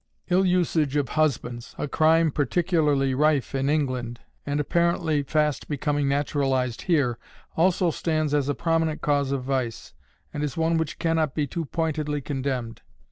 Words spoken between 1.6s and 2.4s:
a crime